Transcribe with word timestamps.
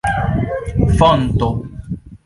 fonto 0.97 1.49